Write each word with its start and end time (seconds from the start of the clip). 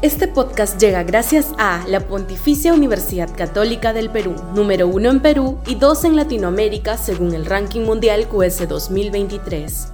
Este 0.00 0.28
podcast 0.28 0.80
llega 0.80 1.02
gracias 1.02 1.52
a 1.58 1.84
la 1.88 1.98
Pontificia 1.98 2.72
Universidad 2.72 3.28
Católica 3.36 3.92
del 3.92 4.10
Perú, 4.10 4.36
número 4.54 4.86
uno 4.86 5.10
en 5.10 5.18
Perú 5.18 5.58
y 5.66 5.74
dos 5.74 6.04
en 6.04 6.14
Latinoamérica 6.14 6.96
según 6.96 7.34
el 7.34 7.44
ranking 7.44 7.80
mundial 7.80 8.28
QS 8.28 8.68
2023. 8.68 9.92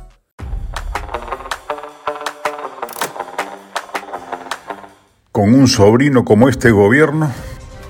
Con 5.33 5.55
un 5.55 5.69
sobrino 5.69 6.23
como 6.23 6.51
este 6.51 6.71
gobierno, 6.71 7.33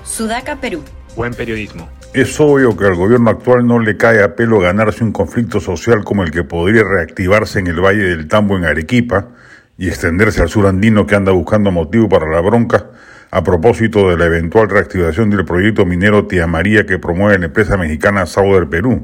Sudaca, 0.05 0.55
Perú. 0.61 0.83
Buen 1.17 1.33
periodismo. 1.33 1.89
es 2.13 2.39
obvio 2.39 2.77
que 2.77 2.85
al 2.85 2.95
gobierno 2.95 3.29
actual 3.29 3.67
no 3.67 3.79
le 3.79 3.97
cae 3.97 4.23
a 4.23 4.37
pelo 4.37 4.61
ganarse 4.61 5.03
un 5.03 5.11
conflicto 5.11 5.59
social 5.59 6.05
como 6.05 6.23
el 6.23 6.31
que 6.31 6.45
podría 6.45 6.83
reactivarse 6.85 7.59
en 7.59 7.67
el 7.67 7.81
Valle 7.81 8.03
del 8.03 8.29
Tambo 8.29 8.55
en 8.55 8.63
Arequipa 8.63 9.31
y 9.77 9.87
extenderse 9.87 10.41
al 10.41 10.49
sur 10.49 10.67
andino 10.67 11.05
que 11.05 11.15
anda 11.15 11.31
buscando 11.31 11.71
motivo 11.71 12.07
para 12.07 12.29
la 12.29 12.41
bronca 12.41 12.87
a 13.31 13.43
propósito 13.43 14.09
de 14.09 14.17
la 14.17 14.25
eventual 14.25 14.69
reactivación 14.69 15.29
del 15.29 15.45
proyecto 15.45 15.85
minero 15.85 16.25
Tía 16.25 16.47
María 16.47 16.85
que 16.85 16.99
promueve 16.99 17.37
la 17.37 17.47
empresa 17.47 17.75
mexicana 17.75 18.25
Sauder 18.25 18.67
Perú. 18.69 19.01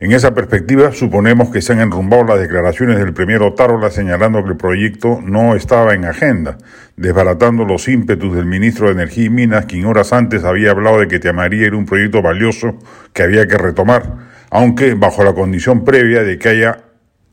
En 0.00 0.12
esa 0.12 0.32
perspectiva, 0.32 0.92
suponemos 0.92 1.50
que 1.50 1.60
se 1.60 1.72
han 1.72 1.80
enrumbado 1.80 2.22
las 2.22 2.38
declaraciones 2.38 2.98
del 2.98 3.12
premier 3.12 3.42
Otárola 3.42 3.90
señalando 3.90 4.44
que 4.44 4.50
el 4.50 4.56
proyecto 4.56 5.18
no 5.20 5.56
estaba 5.56 5.94
en 5.94 6.04
agenda, 6.04 6.56
desbaratando 6.96 7.64
los 7.64 7.88
ímpetus 7.88 8.36
del 8.36 8.46
ministro 8.46 8.86
de 8.86 8.92
Energía 8.92 9.24
y 9.24 9.30
Minas, 9.30 9.66
quien 9.66 9.86
horas 9.86 10.12
antes 10.12 10.44
había 10.44 10.70
hablado 10.70 11.00
de 11.00 11.08
que 11.08 11.18
Tía 11.18 11.32
María 11.32 11.66
era 11.66 11.76
un 11.76 11.84
proyecto 11.84 12.22
valioso 12.22 12.78
que 13.12 13.24
había 13.24 13.48
que 13.48 13.58
retomar, 13.58 14.28
aunque 14.50 14.94
bajo 14.94 15.24
la 15.24 15.32
condición 15.32 15.84
previa 15.84 16.22
de 16.22 16.38
que 16.38 16.48
haya 16.50 16.78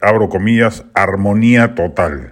abro 0.06 0.30
comillas, 0.30 0.86
armonía 0.94 1.74
total. 1.76 2.32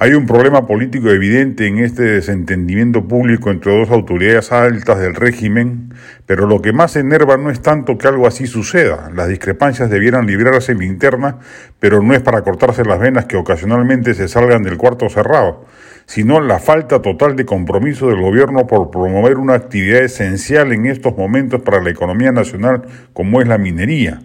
Hay 0.00 0.12
un 0.12 0.26
problema 0.26 0.64
político 0.64 1.10
evidente 1.10 1.66
en 1.66 1.78
este 1.78 2.02
desentendimiento 2.02 3.08
público 3.08 3.50
entre 3.50 3.76
dos 3.76 3.90
autoridades 3.90 4.52
altas 4.52 5.00
del 5.00 5.16
régimen, 5.16 5.92
pero 6.24 6.46
lo 6.46 6.62
que 6.62 6.72
más 6.72 6.94
enerva 6.94 7.36
no 7.36 7.50
es 7.50 7.62
tanto 7.62 7.98
que 7.98 8.06
algo 8.06 8.28
así 8.28 8.46
suceda. 8.46 9.10
Las 9.12 9.26
discrepancias 9.26 9.90
debieran 9.90 10.26
librarse 10.26 10.70
en 10.70 10.78
la 10.78 11.38
pero 11.80 12.00
no 12.00 12.14
es 12.14 12.20
para 12.20 12.42
cortarse 12.42 12.84
las 12.84 13.00
venas 13.00 13.24
que 13.24 13.36
ocasionalmente 13.36 14.14
se 14.14 14.28
salgan 14.28 14.62
del 14.62 14.76
cuarto 14.76 15.08
cerrado, 15.08 15.64
sino 16.06 16.40
la 16.40 16.60
falta 16.60 17.02
total 17.02 17.34
de 17.34 17.44
compromiso 17.44 18.06
del 18.06 18.20
gobierno 18.20 18.68
por 18.68 18.92
promover 18.92 19.38
una 19.38 19.54
actividad 19.54 20.02
esencial 20.02 20.72
en 20.72 20.86
estos 20.86 21.16
momentos 21.16 21.62
para 21.62 21.82
la 21.82 21.90
economía 21.90 22.30
nacional 22.30 22.82
como 23.14 23.40
es 23.40 23.48
la 23.48 23.58
minería. 23.58 24.20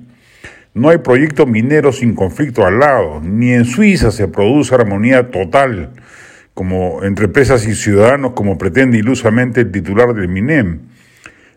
No 0.76 0.90
hay 0.90 0.98
proyecto 0.98 1.46
minero 1.46 1.92
sin 1.92 2.16
conflicto 2.16 2.66
al 2.66 2.80
lado, 2.80 3.22
ni 3.24 3.54
en 3.54 3.66
Suiza 3.66 4.10
se 4.10 4.28
produce 4.28 4.74
armonía 4.74 5.30
total 5.30 5.92
como 6.56 7.04
entre 7.04 7.26
empresas 7.26 7.68
y 7.68 7.76
ciudadanos 7.76 8.34
como 8.34 8.58
pretende 8.58 8.98
ilusamente 8.98 9.62
el 9.62 9.72
titular 9.72 10.16
del 10.16 10.30
MINEM. 10.30 10.80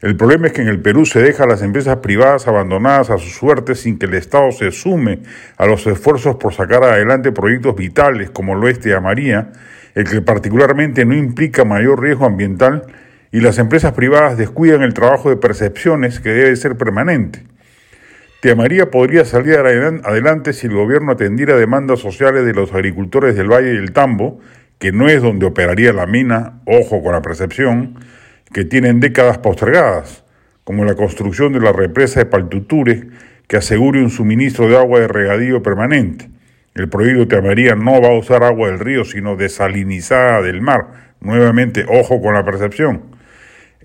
El 0.02 0.16
problema 0.16 0.48
es 0.48 0.52
que 0.52 0.60
en 0.60 0.68
el 0.68 0.80
Perú 0.80 1.06
se 1.06 1.22
deja 1.22 1.44
a 1.44 1.46
las 1.46 1.62
empresas 1.62 1.96
privadas 1.96 2.46
abandonadas 2.46 3.08
a 3.08 3.16
su 3.16 3.30
suerte 3.30 3.74
sin 3.74 3.98
que 3.98 4.04
el 4.04 4.12
Estado 4.12 4.52
se 4.52 4.70
sume 4.70 5.20
a 5.56 5.64
los 5.64 5.86
esfuerzos 5.86 6.36
por 6.36 6.52
sacar 6.52 6.84
adelante 6.84 7.32
proyectos 7.32 7.74
vitales 7.74 8.28
como 8.28 8.54
lo 8.54 8.68
este 8.68 8.94
a 8.94 9.00
María, 9.00 9.50
el 9.94 10.04
que 10.04 10.20
particularmente 10.20 11.06
no 11.06 11.14
implica 11.14 11.64
mayor 11.64 12.02
riesgo 12.02 12.26
ambiental 12.26 12.82
y 13.32 13.40
las 13.40 13.56
empresas 13.56 13.92
privadas 13.92 14.36
descuidan 14.36 14.82
el 14.82 14.92
trabajo 14.92 15.30
de 15.30 15.38
percepciones 15.38 16.20
que 16.20 16.28
debe 16.28 16.54
ser 16.56 16.76
permanente. 16.76 17.55
Tía 18.46 18.54
María 18.54 18.92
podría 18.92 19.24
salir 19.24 19.56
adelante 19.56 20.52
si 20.52 20.68
el 20.68 20.74
gobierno 20.74 21.10
atendiera 21.10 21.56
demandas 21.56 21.98
sociales 21.98 22.46
de 22.46 22.54
los 22.54 22.72
agricultores 22.72 23.34
del 23.34 23.50
Valle 23.50 23.70
del 23.72 23.90
Tambo, 23.90 24.38
que 24.78 24.92
no 24.92 25.08
es 25.08 25.20
donde 25.20 25.46
operaría 25.46 25.92
la 25.92 26.06
mina, 26.06 26.60
ojo 26.64 27.02
con 27.02 27.10
la 27.10 27.22
percepción, 27.22 27.98
que 28.52 28.64
tienen 28.64 29.00
décadas 29.00 29.38
postergadas, 29.38 30.22
como 30.62 30.84
la 30.84 30.94
construcción 30.94 31.54
de 31.54 31.58
la 31.58 31.72
represa 31.72 32.20
de 32.20 32.26
Paltuture, 32.26 33.08
que 33.48 33.56
asegure 33.56 34.00
un 34.00 34.10
suministro 34.10 34.68
de 34.68 34.76
agua 34.76 35.00
de 35.00 35.08
regadío 35.08 35.60
permanente. 35.60 36.30
El 36.76 36.88
proyecto 36.88 37.26
Tía 37.26 37.42
María 37.42 37.74
no 37.74 38.00
va 38.00 38.10
a 38.10 38.16
usar 38.16 38.44
agua 38.44 38.68
del 38.68 38.78
río, 38.78 39.04
sino 39.04 39.34
desalinizada 39.34 40.40
del 40.40 40.62
mar. 40.62 41.14
Nuevamente, 41.20 41.84
ojo 41.88 42.22
con 42.22 42.34
la 42.34 42.44
percepción. 42.44 43.15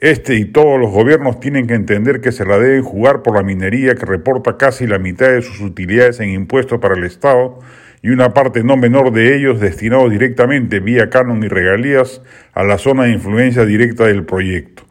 Este 0.01 0.33
y 0.33 0.45
todos 0.45 0.79
los 0.79 0.89
gobiernos 0.89 1.39
tienen 1.39 1.67
que 1.67 1.75
entender 1.75 2.21
que 2.21 2.31
se 2.31 2.43
la 2.43 2.57
deben 2.57 2.81
jugar 2.81 3.21
por 3.21 3.35
la 3.35 3.43
minería 3.43 3.93
que 3.93 4.07
reporta 4.07 4.57
casi 4.57 4.87
la 4.87 4.97
mitad 4.97 5.27
de 5.27 5.43
sus 5.43 5.61
utilidades 5.61 6.19
en 6.19 6.31
impuestos 6.31 6.79
para 6.79 6.95
el 6.95 7.03
Estado 7.03 7.59
y 8.01 8.09
una 8.09 8.33
parte 8.33 8.63
no 8.63 8.77
menor 8.77 9.11
de 9.11 9.35
ellos 9.35 9.59
destinados 9.59 10.09
directamente 10.09 10.79
vía 10.79 11.11
canon 11.11 11.43
y 11.43 11.47
regalías 11.49 12.23
a 12.53 12.63
la 12.63 12.79
zona 12.79 13.03
de 13.03 13.11
influencia 13.11 13.63
directa 13.63 14.07
del 14.07 14.25
proyecto. 14.25 14.81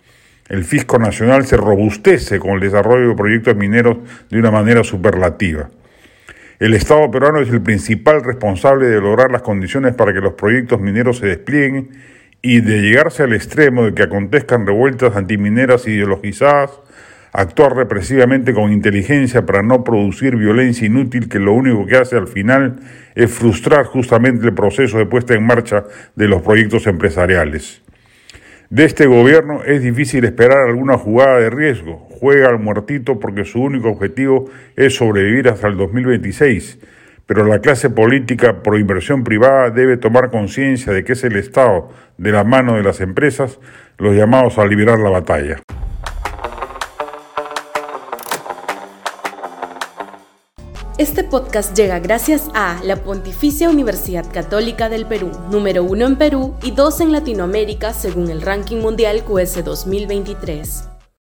El 0.49 0.63
fisco 0.63 0.97
nacional 1.01 1.45
se 1.45 1.57
robustece 1.57 2.39
con 2.39 2.53
el 2.53 2.61
desarrollo 2.61 3.09
de 3.09 3.17
proyectos 3.17 3.57
mineros 3.57 3.97
de 4.31 4.39
una 4.39 4.53
manera 4.53 4.85
superlativa. 4.85 5.71
El 6.61 6.73
Estado 6.73 7.11
peruano 7.11 7.41
es 7.41 7.49
el 7.49 7.63
principal 7.63 8.23
responsable 8.23 8.87
de 8.87 9.01
lograr 9.01 9.33
las 9.33 9.43
condiciones 9.43 9.93
para 9.93 10.13
que 10.13 10.21
los 10.21 10.35
proyectos 10.35 10.81
mineros 10.81 11.19
se 11.19 11.27
desplieguen 11.27 11.89
y 12.43 12.61
de 12.61 12.81
llegarse 12.81 13.23
al 13.23 13.35
extremo 13.35 13.85
de 13.85 13.95
que 13.95 14.03
acontezcan 14.03 14.67
revueltas 14.67 15.17
antimineras 15.17 15.87
ideologizadas, 15.87 16.71
actuar 17.33 17.77
represivamente 17.77 18.55
con 18.55 18.73
inteligencia 18.73 19.47
para 19.47 19.63
no 19.63 19.85
producir 19.85 20.37
violencia 20.37 20.87
inútil 20.87 21.29
que 21.29 21.39
lo 21.39 21.53
único 21.53 21.87
que 21.87 21.97
hace 21.97 22.17
al 22.17 22.29
final 22.29 22.81
es 23.15 23.31
frustrar 23.31 23.85
justamente 23.85 24.47
el 24.47 24.55
proceso 24.55 24.99
de 24.99 25.07
puesta 25.07 25.35
en 25.35 25.45
marcha 25.45 25.85
de 26.17 26.29
los 26.29 26.43
proyectos 26.43 26.87
empresariales. 26.87 27.83
De 28.71 28.85
este 28.85 29.07
gobierno 29.07 29.65
es 29.65 29.83
difícil 29.83 30.25
esperar 30.25 30.69
alguna 30.69 30.97
jugada 30.97 31.41
de 31.41 31.51
riesgo. 31.51 32.09
Juega 32.21 32.49
al 32.49 32.61
muertito 32.61 33.19
porque 33.19 33.45
su 33.45 33.61
único 33.61 33.89
objetivo 33.89 34.49
es 34.77 34.95
sobrevivir 34.95 35.49
hasta 35.49 35.67
el 35.67 35.77
2026 35.77 36.79
pero 37.31 37.45
la 37.45 37.61
clase 37.61 37.91
política 37.91 38.61
pro 38.61 38.77
inversión 38.77 39.23
privada 39.23 39.71
debe 39.71 39.97
tomar 39.97 40.33
conciencia 40.33 40.93
de 40.93 41.05
que 41.05 41.13
es 41.13 41.23
el 41.23 41.37
Estado, 41.37 41.89
de 42.19 42.33
la 42.33 42.43
mano 42.43 42.75
de 42.75 42.83
las 42.83 43.01
empresas, 43.01 43.61
los 43.99 44.17
llamados 44.17 44.59
a 44.59 44.67
liberar 44.67 44.99
la 44.99 45.11
batalla. 45.11 45.63
Este 50.99 51.23
podcast 51.23 51.77
llega 51.77 52.01
gracias 52.01 52.49
a 52.53 52.81
la 52.83 52.97
Pontificia 52.97 53.71
Universidad 53.71 54.27
Católica 54.33 54.89
del 54.89 55.07
Perú, 55.07 55.31
número 55.53 55.85
uno 55.85 56.09
en 56.09 56.17
Perú 56.17 56.57
y 56.65 56.73
dos 56.73 57.01
en 57.01 57.13
Latinoamérica 57.13 57.93
según 57.93 58.29
el 58.29 58.43
ranking 58.43 58.79
mundial 58.79 59.23
QS 59.23 59.65
2023. 59.65 60.90